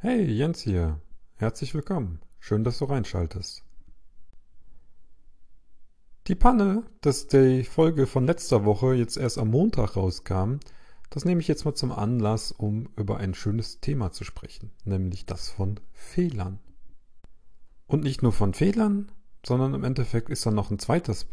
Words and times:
Hey, 0.00 0.30
Jens 0.30 0.60
hier. 0.60 1.00
Herzlich 1.34 1.74
willkommen. 1.74 2.20
Schön, 2.38 2.62
dass 2.62 2.78
du 2.78 2.84
reinschaltest. 2.84 3.64
Die 6.28 6.36
Panne, 6.36 6.84
dass 7.00 7.26
die 7.26 7.64
Folge 7.64 8.06
von 8.06 8.24
letzter 8.24 8.64
Woche 8.64 8.94
jetzt 8.94 9.16
erst 9.16 9.38
am 9.38 9.50
Montag 9.50 9.96
rauskam, 9.96 10.58
das 11.10 11.24
nehme 11.24 11.40
ich 11.40 11.48
jetzt 11.48 11.64
mal 11.64 11.74
zum 11.74 11.90
Anlass, 11.90 12.52
um 12.52 12.88
über 12.94 13.16
ein 13.16 13.34
schönes 13.34 13.80
Thema 13.80 14.12
zu 14.12 14.22
sprechen, 14.22 14.70
nämlich 14.84 15.26
das 15.26 15.48
von 15.48 15.80
Fehlern. 15.90 16.60
Und 17.88 18.04
nicht 18.04 18.22
nur 18.22 18.32
von 18.32 18.54
Fehlern, 18.54 19.10
sondern 19.44 19.74
im 19.74 19.82
Endeffekt 19.82 20.30
ist 20.30 20.46
dann 20.46 20.54
noch 20.54 20.70
ein 20.70 20.78
zweites 20.78 21.26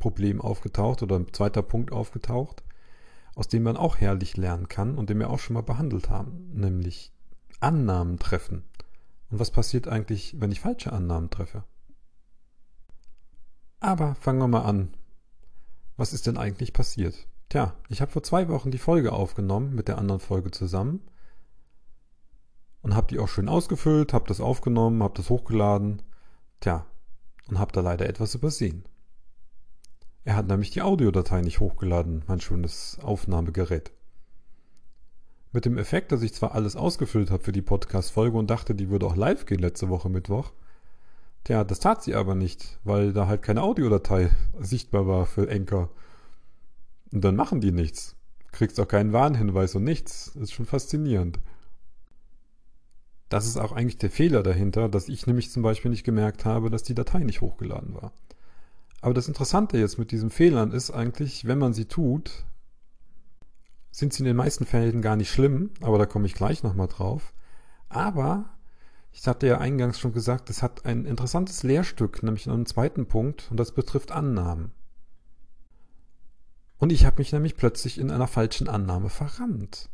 Problem 0.00 0.40
aufgetaucht 0.40 1.04
oder 1.04 1.14
ein 1.14 1.32
zweiter 1.32 1.62
Punkt 1.62 1.92
aufgetaucht, 1.92 2.64
aus 3.36 3.46
dem 3.46 3.62
man 3.62 3.76
auch 3.76 3.98
herrlich 3.98 4.36
lernen 4.36 4.66
kann 4.66 4.98
und 4.98 5.10
den 5.10 5.20
wir 5.20 5.30
auch 5.30 5.38
schon 5.38 5.54
mal 5.54 5.62
behandelt 5.62 6.10
haben, 6.10 6.50
nämlich 6.52 7.12
Annahmen 7.60 8.18
treffen. 8.18 8.64
Und 9.30 9.38
was 9.38 9.50
passiert 9.50 9.88
eigentlich, 9.88 10.40
wenn 10.40 10.52
ich 10.52 10.60
falsche 10.60 10.92
Annahmen 10.92 11.30
treffe? 11.30 11.64
Aber 13.78 14.14
fangen 14.14 14.40
wir 14.40 14.48
mal 14.48 14.64
an. 14.64 14.94
Was 15.96 16.12
ist 16.12 16.26
denn 16.26 16.36
eigentlich 16.36 16.72
passiert? 16.72 17.26
Tja, 17.48 17.74
ich 17.88 18.00
habe 18.00 18.10
vor 18.10 18.22
zwei 18.22 18.48
Wochen 18.48 18.70
die 18.70 18.78
Folge 18.78 19.12
aufgenommen 19.12 19.74
mit 19.74 19.88
der 19.88 19.98
anderen 19.98 20.20
Folge 20.20 20.50
zusammen 20.50 21.00
und 22.82 22.94
habe 22.94 23.08
die 23.08 23.18
auch 23.18 23.28
schön 23.28 23.48
ausgefüllt, 23.48 24.12
habe 24.12 24.28
das 24.28 24.40
aufgenommen, 24.40 25.02
habe 25.02 25.14
das 25.16 25.30
hochgeladen. 25.30 26.02
Tja, 26.60 26.86
und 27.48 27.58
habe 27.58 27.72
da 27.72 27.80
leider 27.80 28.08
etwas 28.08 28.34
übersehen. 28.34 28.84
Er 30.24 30.36
hat 30.36 30.46
nämlich 30.46 30.70
die 30.70 30.82
Audiodatei 30.82 31.40
nicht 31.40 31.60
hochgeladen, 31.60 32.22
mein 32.26 32.40
schönes 32.40 32.98
Aufnahmegerät. 33.02 33.92
Mit 35.52 35.64
dem 35.64 35.78
Effekt, 35.78 36.12
dass 36.12 36.22
ich 36.22 36.32
zwar 36.32 36.54
alles 36.54 36.76
ausgefüllt 36.76 37.32
habe 37.32 37.42
für 37.42 37.50
die 37.50 37.62
Podcast-Folge 37.62 38.38
und 38.38 38.50
dachte, 38.50 38.74
die 38.74 38.88
würde 38.88 39.06
auch 39.06 39.16
live 39.16 39.46
gehen 39.46 39.58
letzte 39.58 39.88
Woche 39.88 40.08
Mittwoch. 40.08 40.52
Tja, 41.42 41.64
das 41.64 41.80
tat 41.80 42.04
sie 42.04 42.14
aber 42.14 42.36
nicht, 42.36 42.78
weil 42.84 43.12
da 43.12 43.26
halt 43.26 43.42
keine 43.42 43.62
Audiodatei 43.62 44.30
sichtbar 44.60 45.08
war 45.08 45.26
für 45.26 45.48
Enker. 45.50 45.90
Und 47.10 47.24
dann 47.24 47.34
machen 47.34 47.60
die 47.60 47.72
nichts. 47.72 48.14
Kriegst 48.52 48.78
auch 48.78 48.86
keinen 48.86 49.12
Warnhinweis 49.12 49.74
und 49.74 49.82
nichts. 49.82 50.28
Ist 50.36 50.52
schon 50.52 50.66
faszinierend. 50.66 51.40
Das 53.28 53.46
ist 53.46 53.56
auch 53.56 53.72
eigentlich 53.72 53.98
der 53.98 54.10
Fehler 54.10 54.44
dahinter, 54.44 54.88
dass 54.88 55.08
ich 55.08 55.26
nämlich 55.26 55.50
zum 55.50 55.62
Beispiel 55.62 55.90
nicht 55.90 56.04
gemerkt 56.04 56.44
habe, 56.44 56.70
dass 56.70 56.84
die 56.84 56.94
Datei 56.94 57.20
nicht 57.20 57.40
hochgeladen 57.40 57.94
war. 57.94 58.12
Aber 59.00 59.14
das 59.14 59.28
Interessante 59.28 59.78
jetzt 59.78 59.98
mit 59.98 60.12
diesen 60.12 60.30
Fehlern 60.30 60.70
ist 60.70 60.90
eigentlich, 60.90 61.46
wenn 61.46 61.58
man 61.58 61.72
sie 61.72 61.86
tut, 61.86 62.44
sind 63.90 64.12
sie 64.12 64.20
in 64.20 64.26
den 64.26 64.36
meisten 64.36 64.66
Fällen 64.66 65.02
gar 65.02 65.16
nicht 65.16 65.30
schlimm, 65.30 65.70
aber 65.80 65.98
da 65.98 66.06
komme 66.06 66.26
ich 66.26 66.34
gleich 66.34 66.62
nochmal 66.62 66.88
drauf. 66.88 67.32
Aber, 67.88 68.50
ich 69.12 69.26
hatte 69.26 69.46
ja 69.46 69.58
eingangs 69.58 69.98
schon 69.98 70.12
gesagt, 70.12 70.50
es 70.50 70.62
hat 70.62 70.86
ein 70.86 71.04
interessantes 71.04 71.62
Lehrstück, 71.62 72.22
nämlich 72.22 72.48
einen 72.48 72.66
zweiten 72.66 73.06
Punkt, 73.06 73.48
und 73.50 73.58
das 73.58 73.72
betrifft 73.72 74.12
Annahmen. 74.12 74.72
Und 76.78 76.92
ich 76.92 77.04
habe 77.04 77.18
mich 77.18 77.32
nämlich 77.32 77.56
plötzlich 77.56 77.98
in 77.98 78.10
einer 78.10 78.28
falschen 78.28 78.68
Annahme 78.68 79.10
verrannt. 79.10 79.90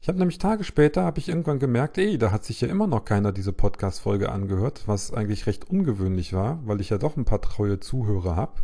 Ich 0.00 0.08
habe 0.08 0.18
nämlich 0.18 0.38
Tage 0.38 0.64
später, 0.64 1.04
habe 1.04 1.18
ich 1.18 1.28
irgendwann 1.28 1.58
gemerkt, 1.58 1.98
ey, 1.98 2.16
da 2.16 2.30
hat 2.30 2.44
sich 2.44 2.62
ja 2.62 2.68
immer 2.68 2.86
noch 2.86 3.04
keiner 3.04 3.32
diese 3.32 3.52
Podcast-Folge 3.52 4.32
angehört, 4.32 4.84
was 4.86 5.12
eigentlich 5.12 5.46
recht 5.46 5.68
ungewöhnlich 5.68 6.32
war, 6.32 6.66
weil 6.66 6.80
ich 6.80 6.88
ja 6.88 6.96
doch 6.96 7.18
ein 7.18 7.26
paar 7.26 7.42
treue 7.42 7.80
Zuhörer 7.80 8.34
habe. 8.34 8.62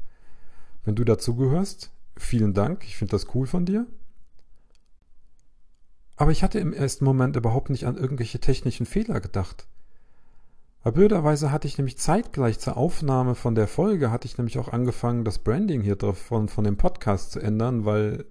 Wenn 0.85 0.95
du 0.95 1.05
dazugehörst, 1.05 1.91
vielen 2.17 2.55
Dank, 2.55 2.85
ich 2.85 2.97
finde 2.97 3.13
das 3.13 3.35
cool 3.35 3.47
von 3.47 3.67
dir. 3.67 3.87
Aber 6.17 6.31
ich 6.31 6.43
hatte 6.43 6.59
im 6.59 6.73
ersten 6.73 7.05
Moment 7.05 7.37
überhaupt 7.37 7.71
nicht 7.71 7.87
an 7.87 7.97
irgendwelche 7.97 8.41
technischen 8.41 8.87
Fehler 8.87 9.21
gedacht. 9.21 9.67
Weil 10.83 10.93
blöderweise 10.93 11.51
hatte 11.51 11.67
ich 11.67 11.79
nämlich 11.79 11.99
zeitgleich 11.99 12.59
zur 12.59 12.77
Aufnahme 12.77 13.35
von 13.35 13.55
der 13.55 13.69
Folge, 13.69 14.11
hatte 14.11 14.27
ich 14.27 14.39
nämlich 14.39 14.59
auch 14.59 14.69
angefangen, 14.69 15.25
das 15.25 15.39
Branding 15.39 15.83
hier 15.83 15.97
drauf 15.97 16.17
von, 16.17 16.49
von 16.49 16.65
dem 16.65 16.77
Podcast 16.77 17.33
zu 17.33 17.41
ändern, 17.41 17.85
weil 17.85 18.25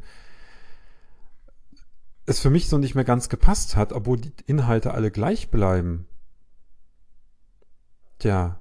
es 2.25 2.39
für 2.39 2.49
mich 2.49 2.69
so 2.69 2.77
nicht 2.77 2.95
mehr 2.95 3.03
ganz 3.03 3.29
gepasst 3.29 3.75
hat, 3.75 3.93
obwohl 3.93 4.17
die 4.17 4.33
Inhalte 4.47 4.93
alle 4.93 5.11
gleich 5.11 5.51
bleiben. 5.51 6.07
Tja, 8.19 8.59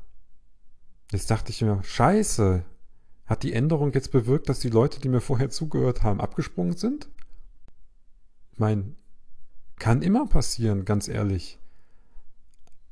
jetzt 1.12 1.30
dachte 1.30 1.50
ich 1.50 1.62
mir, 1.62 1.82
scheiße, 1.82 2.64
hat 3.26 3.42
die 3.42 3.52
Änderung 3.52 3.92
jetzt 3.92 4.12
bewirkt, 4.12 4.48
dass 4.48 4.60
die 4.60 4.70
Leute, 4.70 5.00
die 5.00 5.08
mir 5.08 5.20
vorher 5.20 5.50
zugehört 5.50 6.02
haben, 6.02 6.20
abgesprungen 6.20 6.76
sind? 6.76 7.08
Ich 8.52 8.58
meine, 8.58 8.94
kann 9.78 10.02
immer 10.02 10.26
passieren, 10.26 10.84
ganz 10.84 11.08
ehrlich. 11.08 11.58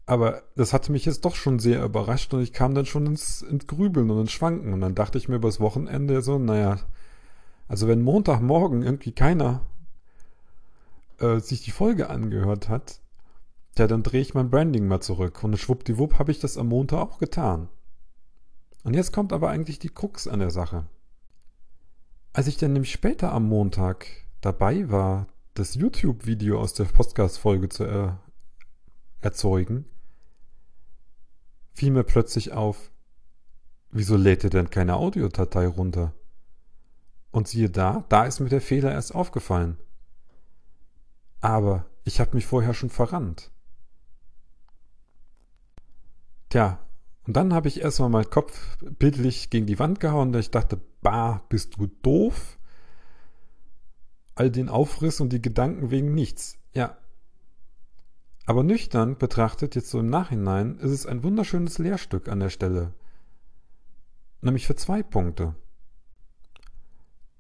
Aber 0.07 0.43
das 0.57 0.73
hatte 0.73 0.91
mich 0.91 1.05
jetzt 1.05 1.25
doch 1.25 1.37
schon 1.37 1.59
sehr 1.59 1.85
überrascht 1.85 2.35
und 2.35 2.43
ich 2.43 2.53
kam 2.53 2.75
dann 2.75 2.87
schon 2.87 3.07
ins, 3.07 3.43
ins 3.43 3.67
Grübeln 3.67 4.11
und 4.11 4.23
ins 4.23 4.33
Schwanken. 4.33 4.73
Und 4.73 4.81
dann 4.81 4.95
dachte 4.95 5.19
ich 5.19 5.29
mir 5.29 5.37
übers 5.37 5.61
Wochenende 5.61 6.23
so, 6.23 6.39
naja, 6.39 6.81
also 7.69 7.87
wenn 7.87 8.03
Montagmorgen 8.03 8.83
irgendwie 8.83 9.13
keiner 9.13 9.61
äh, 11.19 11.39
sich 11.39 11.63
die 11.63 11.71
Folge 11.71 12.11
angehört 12.11 12.69
hat, 12.69 13.01
ja, 13.79 13.87
dann 13.87 14.03
drehe 14.03 14.21
ich 14.21 14.35
mein 14.35 14.51
Branding 14.51 14.87
mal 14.87 15.01
zurück. 15.01 15.43
Und 15.45 15.57
schwuppdiwupp 15.57 16.19
habe 16.19 16.33
ich 16.33 16.41
das 16.41 16.59
am 16.59 16.69
Montag 16.69 16.99
auch 16.99 17.19
getan. 17.19 17.69
Und 18.83 18.95
jetzt 18.95 19.13
kommt 19.13 19.33
aber 19.33 19.51
eigentlich 19.51 19.79
die 19.79 19.91
Krux 19.91 20.27
an 20.27 20.41
der 20.41 20.51
Sache. 20.51 20.87
Als 22.33 22.47
ich 22.47 22.57
dann 22.57 22.73
nämlich 22.73 22.93
später 22.93 23.33
am 23.33 23.49
Montag 23.49 24.07
dabei 24.41 24.91
war, 24.91 25.29
das 25.55 25.75
YouTube-Video 25.75 26.61
aus 26.61 26.75
der 26.75 26.85
Podcast-Folge 26.85 27.69
zu 27.69 27.85
er 27.85 28.21
erzeugen, 29.21 29.85
fiel 31.75 31.93
mir 31.93 32.05
plötzlich 32.05 32.53
auf, 32.53 32.91
wieso 33.91 34.17
lädt 34.17 34.45
ihr 34.45 34.51
denn 34.51 34.71
keine 34.71 34.97
Audiodatei 34.97 35.67
runter? 35.67 36.15
Und 37.31 37.49
siehe 37.49 37.71
da, 37.71 38.05
da 38.09 38.25
ist 38.25 38.41
mir 38.41 38.49
der 38.49 38.61
Fehler 38.61 38.93
erst 38.93 39.15
aufgefallen. 39.15 39.79
Aber 41.41 41.87
ich 42.05 42.21
habe 42.21 42.35
mich 42.35 42.47
vorher 42.47 42.75
schon 42.75 42.91
verrannt. 42.91 43.51
Tja, 46.49 46.79
und 47.27 47.37
dann 47.37 47.55
habe 47.55 47.69
ich 47.69 47.81
erstmal 47.81 48.09
meinen 48.09 48.31
Kopf 48.31 48.77
bildlich 48.99 49.51
gegen 49.51 49.67
die 49.67 49.79
Wand 49.79 50.01
gehauen 50.01 50.29
und 50.29 50.41
ich 50.41 50.51
dachte, 50.51 50.81
bah, 51.03 51.43
bist 51.49 51.77
du 51.77 51.87
doof? 51.87 52.59
All 54.35 54.51
den 54.51 54.69
Aufriss 54.69 55.21
und 55.21 55.33
die 55.33 55.43
Gedanken 55.43 55.91
wegen 55.91 56.15
nichts. 56.15 56.59
Ja. 56.73 56.97
Aber 58.45 58.65
nüchtern 58.65 59.19
betrachtet, 59.19 59.77
jetzt 59.77 59.91
so 59.91 60.01
im 60.01 60.09
Nachhinein, 60.09 60.79
ist 60.79 60.91
es 60.91 61.07
ein 61.07 61.23
wunderschönes 61.23 61.79
Lehrstück 61.79 62.29
an 62.29 62.41
der 62.41 62.51
Stelle. 62.51 62.93
Nämlich 64.41 64.67
für 64.67 64.75
zwei 64.75 65.05
Punkte. 65.05 65.55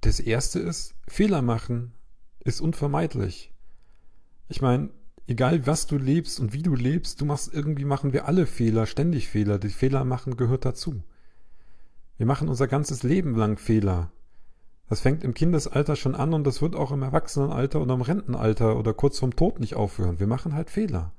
Das 0.02 0.20
erste 0.20 0.60
ist, 0.60 0.94
Fehler 1.08 1.42
machen 1.42 1.92
ist 2.44 2.60
unvermeidlich. 2.60 3.52
Ich 4.48 4.60
meine, 4.60 4.90
egal 5.26 5.66
was 5.66 5.86
du 5.86 5.96
lebst 5.96 6.40
und 6.40 6.52
wie 6.52 6.62
du 6.62 6.74
lebst, 6.74 7.20
du 7.20 7.24
machst 7.24 7.52
irgendwie 7.52 7.84
machen 7.84 8.12
wir 8.12 8.26
alle 8.26 8.46
Fehler, 8.46 8.86
ständig 8.86 9.28
Fehler. 9.28 9.58
Die 9.58 9.68
Fehler 9.68 10.04
machen 10.04 10.36
gehört 10.36 10.64
dazu. 10.64 11.02
Wir 12.16 12.26
machen 12.26 12.48
unser 12.48 12.68
ganzes 12.68 13.02
Leben 13.02 13.34
lang 13.34 13.56
Fehler. 13.56 14.10
Das 14.88 15.00
fängt 15.00 15.24
im 15.24 15.34
Kindesalter 15.34 15.96
schon 15.96 16.14
an 16.14 16.34
und 16.34 16.44
das 16.44 16.60
wird 16.60 16.76
auch 16.76 16.92
im 16.92 17.02
Erwachsenenalter 17.02 17.80
oder 17.80 17.94
im 17.94 18.02
Rentenalter 18.02 18.76
oder 18.76 18.92
kurz 18.92 19.18
vorm 19.18 19.34
Tod 19.34 19.58
nicht 19.58 19.74
aufhören. 19.74 20.20
Wir 20.20 20.26
machen 20.26 20.54
halt 20.54 20.68
Fehler. 20.68 21.12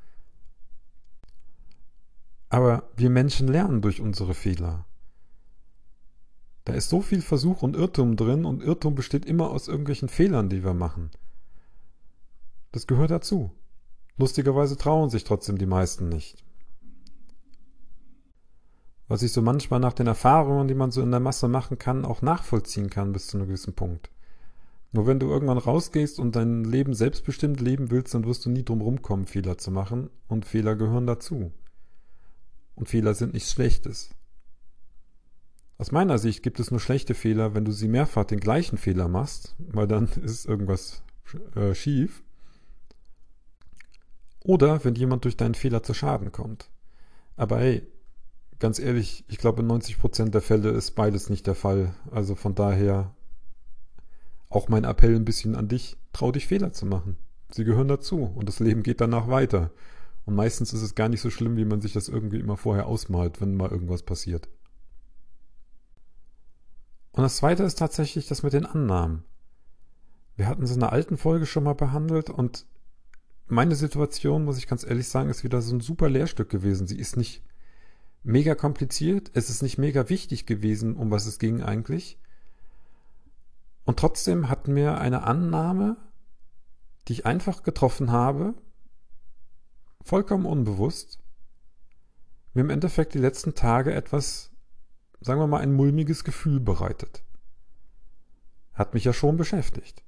Aber 2.49 2.89
wir 2.95 3.09
Menschen 3.09 3.47
lernen 3.47 3.81
durch 3.81 3.99
unsere 3.99 4.35
Fehler. 4.35 4.85
Da 6.65 6.73
ist 6.73 6.89
so 6.89 7.01
viel 7.01 7.21
Versuch 7.21 7.63
und 7.63 7.75
Irrtum 7.75 8.15
drin 8.15 8.45
und 8.45 8.61
Irrtum 8.61 8.95
besteht 8.95 9.25
immer 9.25 9.49
aus 9.49 9.67
irgendwelchen 9.67 10.07
Fehlern, 10.07 10.49
die 10.49 10.63
wir 10.63 10.73
machen. 10.73 11.09
Das 12.71 12.87
gehört 12.87 13.11
dazu. 13.11 13.51
Lustigerweise 14.17 14.77
trauen 14.77 15.09
sich 15.09 15.23
trotzdem 15.23 15.57
die 15.57 15.65
meisten 15.65 16.09
nicht. 16.09 16.43
Was 19.07 19.23
ich 19.23 19.31
so 19.31 19.41
manchmal 19.41 19.79
nach 19.79 19.93
den 19.93 20.07
Erfahrungen, 20.07 20.67
die 20.67 20.75
man 20.75 20.91
so 20.91 21.01
in 21.01 21.11
der 21.11 21.19
Masse 21.19 21.47
machen 21.47 21.77
kann, 21.77 22.05
auch 22.05 22.21
nachvollziehen 22.21 22.89
kann 22.89 23.11
bis 23.11 23.27
zu 23.27 23.37
einem 23.37 23.47
gewissen 23.47 23.73
Punkt. 23.73 24.09
Nur 24.91 25.07
wenn 25.07 25.19
du 25.19 25.27
irgendwann 25.27 25.57
rausgehst 25.57 26.19
und 26.19 26.35
dein 26.35 26.63
Leben 26.63 26.93
selbstbestimmt 26.93 27.59
leben 27.59 27.89
willst, 27.89 28.13
dann 28.13 28.25
wirst 28.25 28.45
du 28.45 28.51
nie 28.51 28.63
drum 28.63 28.81
rumkommen, 28.81 29.25
Fehler 29.25 29.57
zu 29.57 29.71
machen. 29.71 30.11
Und 30.27 30.45
Fehler 30.45 30.75
gehören 30.75 31.07
dazu. 31.07 31.51
Und 32.75 32.89
Fehler 32.89 33.15
sind 33.15 33.33
nichts 33.33 33.51
Schlechtes. 33.51 34.11
Aus 35.79 35.91
meiner 35.91 36.19
Sicht 36.19 36.43
gibt 36.43 36.59
es 36.59 36.69
nur 36.69 36.79
schlechte 36.79 37.15
Fehler, 37.15 37.55
wenn 37.55 37.65
du 37.65 37.71
sie 37.71 37.87
mehrfach 37.87 38.25
den 38.25 38.39
gleichen 38.39 38.77
Fehler 38.77 39.07
machst, 39.07 39.55
weil 39.57 39.87
dann 39.87 40.07
ist 40.23 40.45
irgendwas 40.45 41.03
äh, 41.55 41.73
schief. 41.73 42.23
Oder 44.43 44.83
wenn 44.83 44.95
jemand 44.95 45.25
durch 45.25 45.37
deinen 45.37 45.55
Fehler 45.55 45.83
zu 45.83 45.93
Schaden 45.93 46.31
kommt. 46.31 46.69
Aber 47.35 47.59
hey, 47.59 47.87
ganz 48.59 48.79
ehrlich, 48.79 49.23
ich 49.27 49.37
glaube 49.37 49.61
in 49.61 49.71
90% 49.71 50.29
der 50.29 50.41
Fälle 50.41 50.69
ist 50.69 50.91
beides 50.91 51.29
nicht 51.29 51.47
der 51.47 51.55
Fall. 51.55 51.95
Also 52.11 52.35
von 52.35 52.55
daher 52.55 53.15
auch 54.49 54.69
mein 54.69 54.83
Appell 54.83 55.15
ein 55.15 55.25
bisschen 55.25 55.55
an 55.55 55.67
dich, 55.67 55.97
trau 56.11 56.31
dich 56.31 56.47
Fehler 56.47 56.73
zu 56.73 56.85
machen. 56.85 57.17
Sie 57.51 57.63
gehören 57.63 57.87
dazu 57.87 58.31
und 58.35 58.47
das 58.47 58.59
Leben 58.59 58.83
geht 58.83 59.01
danach 59.01 59.27
weiter. 59.27 59.71
Und 60.25 60.35
meistens 60.35 60.73
ist 60.73 60.81
es 60.81 60.95
gar 60.95 61.09
nicht 61.09 61.21
so 61.21 61.29
schlimm, 61.29 61.57
wie 61.57 61.65
man 61.65 61.81
sich 61.81 61.93
das 61.93 62.07
irgendwie 62.07 62.39
immer 62.39 62.57
vorher 62.57 62.87
ausmalt, 62.87 63.41
wenn 63.41 63.55
mal 63.55 63.69
irgendwas 63.69 64.03
passiert. 64.03 64.47
Und 67.11 67.23
das 67.23 67.37
zweite 67.37 67.63
ist 67.63 67.77
tatsächlich 67.77 68.27
das 68.27 68.43
mit 68.43 68.53
den 68.53 68.65
Annahmen. 68.65 69.23
Wir 70.35 70.47
hatten 70.47 70.63
es 70.63 70.75
in 70.75 70.81
einer 70.81 70.91
alten 70.91 71.17
Folge 71.17 71.45
schon 71.45 71.63
mal 71.63 71.75
behandelt 71.75 72.29
und 72.29 72.65
meine 73.47 73.75
Situation, 73.75 74.45
muss 74.45 74.57
ich 74.57 74.67
ganz 74.67 74.83
ehrlich 74.83 75.07
sagen, 75.07 75.29
ist 75.29 75.43
wieder 75.43 75.61
so 75.61 75.75
ein 75.75 75.81
super 75.81 76.09
Lehrstück 76.09 76.49
gewesen. 76.49 76.87
Sie 76.87 76.97
ist 76.97 77.17
nicht 77.17 77.43
mega 78.23 78.55
kompliziert, 78.55 79.31
es 79.33 79.49
ist 79.49 79.61
nicht 79.61 79.77
mega 79.77 80.09
wichtig 80.09 80.45
gewesen, 80.45 80.95
um 80.95 81.11
was 81.11 81.25
es 81.25 81.39
ging 81.39 81.61
eigentlich. 81.61 82.17
Und 83.85 83.99
trotzdem 83.99 84.49
hat 84.49 84.67
mir 84.67 84.97
eine 84.97 85.23
Annahme, 85.23 85.97
die 87.07 87.13
ich 87.13 87.25
einfach 87.25 87.63
getroffen 87.63 88.11
habe, 88.11 88.53
vollkommen 90.01 90.45
unbewusst, 90.45 91.19
mir 92.53 92.61
im 92.61 92.69
Endeffekt 92.69 93.13
die 93.13 93.19
letzten 93.19 93.55
Tage 93.55 93.93
etwas, 93.93 94.51
sagen 95.19 95.39
wir 95.39 95.47
mal, 95.47 95.59
ein 95.61 95.73
mulmiges 95.73 96.23
Gefühl 96.23 96.59
bereitet. 96.59 97.23
Hat 98.73 98.93
mich 98.93 99.03
ja 99.03 99.13
schon 99.13 99.37
beschäftigt. 99.37 100.03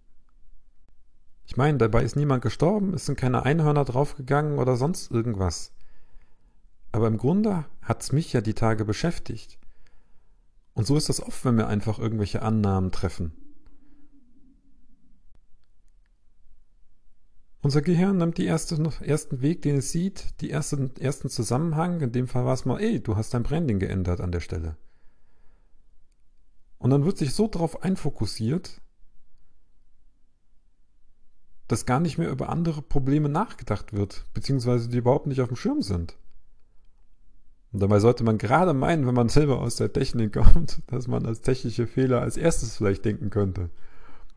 Ich 1.46 1.58
meine, 1.58 1.78
dabei 1.78 2.04
ist 2.04 2.16
niemand 2.16 2.42
gestorben, 2.42 2.94
es 2.94 3.06
sind 3.06 3.18
keine 3.18 3.44
Einhörner 3.44 3.86
draufgegangen 3.86 4.58
oder 4.58 4.76
sonst 4.76 5.12
irgendwas. 5.12 5.72
Aber 6.92 7.08
im 7.08 7.18
Grunde 7.18 7.66
hat's 7.82 8.12
mich 8.12 8.34
ja 8.34 8.42
die 8.42 8.54
Tage 8.54 8.86
beschäftigt. 8.86 9.60
Und 10.74 10.88
so 10.88 10.98
ist 10.98 11.10
das 11.10 11.22
oft, 11.22 11.46
wenn 11.46 11.58
wir 11.58 11.68
einfach 11.68 12.00
irgendwelche 12.00 12.42
Annahmen 12.42 12.92
treffen. 12.92 13.34
Unser 17.62 17.82
Gehirn 17.82 18.18
nimmt 18.18 18.38
den 18.38 18.46
erste, 18.46 18.78
ersten 19.02 19.42
Weg, 19.42 19.64
den 19.64 19.78
es 19.78 19.92
sieht, 19.92 20.40
die 20.42 20.52
ersten, 20.52 20.96
ersten 20.98 21.30
Zusammenhang. 21.30 22.00
In 22.00 22.12
dem 22.12 22.28
Fall 22.28 22.46
war 22.46 22.54
es 22.54 22.66
mal, 22.66 22.80
ey, 22.80 23.02
du 23.02 23.16
hast 23.16 23.34
dein 23.34 23.42
Branding 23.42 23.80
geändert 23.80 24.22
an 24.22 24.32
der 24.32 24.40
Stelle. 24.40 24.78
Und 26.78 26.92
dann 26.92 27.06
wird 27.06 27.18
sich 27.18 27.34
so 27.34 27.48
darauf 27.48 27.82
einfokussiert, 27.82 28.82
dass 31.68 31.86
gar 31.86 32.00
nicht 32.00 32.18
mehr 32.18 32.30
über 32.30 32.50
andere 32.50 32.82
Probleme 32.82 33.30
nachgedacht 33.30 33.94
wird, 33.94 34.26
beziehungsweise 34.34 34.90
die 34.90 34.98
überhaupt 34.98 35.28
nicht 35.28 35.42
auf 35.42 35.48
dem 35.48 35.58
Schirm 35.58 35.82
sind. 35.82 36.18
Und 37.72 37.82
dabei 37.82 38.00
sollte 38.00 38.24
man 38.24 38.38
gerade 38.38 38.74
meinen, 38.74 39.06
wenn 39.06 39.16
man 39.16 39.30
selber 39.30 39.60
aus 39.60 39.76
der 39.76 39.92
Technik 39.92 40.34
kommt, 40.34 40.82
dass 40.88 41.08
man 41.08 41.26
als 41.26 41.42
technische 41.42 41.88
Fehler 41.88 42.22
als 42.22 42.38
erstes 42.38 42.78
vielleicht 42.78 43.04
denken 43.04 43.30
könnte. 43.30 43.70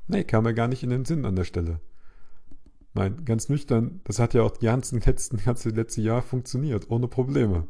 Nee, 0.08 0.25
kam 0.25 0.44
mir 0.44 0.54
gar 0.54 0.69
nicht 0.69 0.82
in 0.82 0.90
den 0.90 1.04
Sinn 1.04 1.25
an 1.25 1.36
der 1.36 1.44
Stelle. 1.44 1.80
Nein, 2.94 3.25
ganz 3.25 3.48
nüchtern, 3.48 4.00
das 4.04 4.19
hat 4.19 4.34
ja 4.34 4.42
auch 4.42 4.56
die 4.56 4.66
ganzen 4.66 5.00
letzten, 5.00 5.36
ganze 5.44 5.69
letzte 5.69 6.00
Jahr 6.00 6.22
funktioniert, 6.22 6.90
ohne 6.90 7.06
Probleme. 7.06 7.69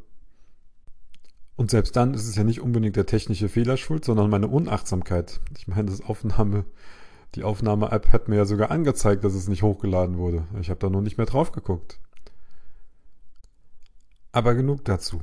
Und 1.57 1.73
selbst 1.73 1.97
dann 1.97 2.15
ist 2.15 2.29
es 2.29 2.37
ja 2.37 2.45
nicht 2.45 2.61
unbedingt 2.61 2.95
der 2.95 3.05
technische 3.05 3.49
Fehler 3.49 3.77
schuld, 3.77 4.05
sondern 4.05 4.31
meine 4.31 4.47
Unachtsamkeit. 4.47 5.41
Ich 5.59 5.67
meine, 5.67 5.91
das 5.91 6.01
Aufnahme, 6.01 6.65
die 7.35 7.45
Aufnahme-App 7.45 8.13
hat 8.13 8.29
mir 8.29 8.37
ja 8.37 8.45
sogar 8.45 8.71
angezeigt, 8.71 9.25
dass 9.25 9.35
es 9.35 9.49
nicht 9.49 9.63
hochgeladen 9.63 10.17
wurde. 10.17 10.47
Ich 10.61 10.71
habe 10.71 10.81
da 10.81 10.89
nur 10.89 11.03
nicht 11.03 11.19
mehr 11.19 11.27
drauf 11.27 11.53
geguckt. 11.53 12.01
Aber 14.33 14.55
genug 14.55 14.85
dazu. 14.85 15.21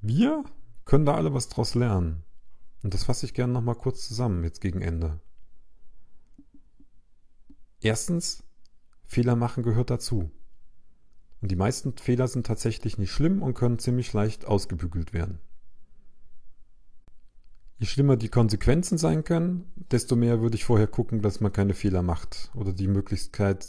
Wir 0.00 0.44
können 0.84 1.04
da 1.04 1.14
alle 1.14 1.34
was 1.34 1.48
draus 1.48 1.74
lernen. 1.74 2.24
Und 2.82 2.94
das 2.94 3.04
fasse 3.04 3.26
ich 3.26 3.34
gerne 3.34 3.52
nochmal 3.52 3.74
kurz 3.74 4.06
zusammen, 4.08 4.42
jetzt 4.44 4.60
gegen 4.60 4.80
Ende. 4.80 5.20
Erstens, 7.82 8.42
Fehler 9.04 9.36
machen 9.36 9.62
gehört 9.62 9.90
dazu. 9.90 10.30
Und 11.42 11.50
die 11.50 11.56
meisten 11.56 11.96
Fehler 11.96 12.28
sind 12.28 12.46
tatsächlich 12.46 12.98
nicht 12.98 13.10
schlimm 13.10 13.42
und 13.42 13.54
können 13.54 13.78
ziemlich 13.78 14.12
leicht 14.12 14.46
ausgebügelt 14.46 15.12
werden. 15.12 15.40
Je 17.80 17.86
schlimmer 17.86 18.18
die 18.18 18.28
Konsequenzen 18.28 18.98
sein 18.98 19.24
können, 19.24 19.64
desto 19.90 20.14
mehr 20.14 20.42
würde 20.42 20.54
ich 20.54 20.66
vorher 20.66 20.86
gucken, 20.86 21.22
dass 21.22 21.40
man 21.40 21.50
keine 21.50 21.72
Fehler 21.72 22.02
macht 22.02 22.50
oder 22.54 22.74
die 22.74 22.88
Möglichkeit, 22.88 23.64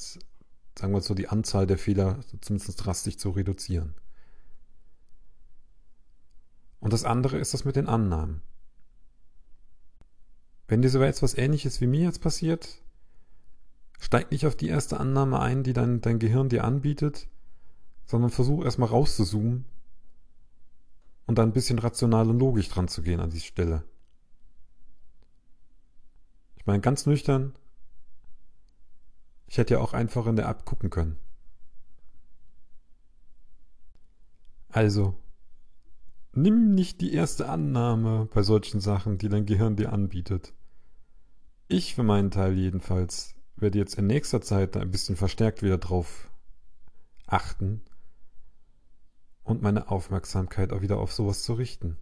sagen 0.78 0.94
wir 0.94 1.00
so, 1.00 1.14
die 1.14 1.30
Anzahl 1.30 1.66
der 1.66 1.78
Fehler 1.78 2.20
zumindest 2.42 2.86
drastisch 2.86 3.16
zu 3.16 3.30
reduzieren. 3.30 3.96
Und 6.82 6.92
das 6.92 7.06
andere 7.06 7.38
ist 7.38 7.54
das 7.54 7.64
mit 7.64 7.78
den 7.78 7.88
Annahmen. 7.88 8.42
Wenn 10.68 10.82
dir 10.82 10.90
sogar 10.90 11.08
etwas 11.08 11.38
ähnliches 11.38 11.80
wie 11.80 11.88
mir 11.88 12.02
jetzt 12.02 12.20
passiert, 12.20 12.82
steig 13.98 14.30
nicht 14.30 14.46
auf 14.46 14.58
die 14.58 14.68
erste 14.68 15.00
Annahme 15.00 15.40
ein, 15.40 15.64
die 15.64 15.72
dein, 15.72 16.02
dein 16.02 16.20
Gehirn 16.20 16.50
dir 16.50 16.66
anbietet, 16.66 17.30
sondern 18.08 18.30
versuch 18.30 18.66
erstmal 18.66 18.90
rauszuzoomen 18.90 19.64
und 21.28 21.38
dann 21.38 21.52
ein 21.52 21.54
bisschen 21.54 21.80
rational 21.80 22.30
und 22.30 22.40
logisch 22.40 22.68
dran 22.68 22.90
zu 22.90 23.04
gehen 23.04 23.22
an 23.22 23.30
die 23.30 23.40
Stelle. 23.40 23.86
Ich 26.62 26.68
meine, 26.68 26.80
ganz 26.80 27.06
nüchtern, 27.06 27.54
ich 29.48 29.58
hätte 29.58 29.74
ja 29.74 29.80
auch 29.82 29.94
einfach 29.94 30.28
in 30.28 30.38
der 30.38 30.48
App 30.48 30.64
gucken 30.64 30.90
können. 30.90 31.18
Also, 34.70 35.18
Nimm 36.34 36.76
nicht 36.76 37.02
die 37.02 37.14
erste 37.14 37.50
Annahme 37.50 38.30
bei 38.34 38.42
solchen 38.42 38.80
Sachen, 38.80 39.18
die 39.18 39.28
dein 39.28 39.46
Gehirn 39.46 39.76
dir 39.76 39.92
anbietet. 39.92 40.54
Ich 41.68 41.96
für 41.96 42.04
meinen 42.04 42.32
Teil 42.32 42.54
jedenfalls 42.54 43.36
werde 43.58 43.80
jetzt 43.80 43.96
in 43.96 44.08
nächster 44.08 44.42
Zeit 44.42 44.78
ein 44.78 44.92
bisschen 44.92 45.18
verstärkt 45.18 45.62
wieder 45.62 45.78
drauf 45.78 46.32
achten 47.28 47.82
und 49.44 49.62
meine 49.62 49.90
Aufmerksamkeit 49.90 50.72
auch 50.72 50.82
wieder 50.82 51.00
auf 51.00 51.12
sowas 51.12 51.44
zu 51.44 51.54
richten. 51.54 51.98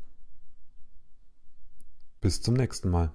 Bis 2.22 2.42
zum 2.42 2.54
nächsten 2.54 2.90
Mal. 2.90 3.12